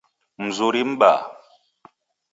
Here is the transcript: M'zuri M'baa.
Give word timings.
M'zuri 0.45 0.81
M'baa. 0.89 1.21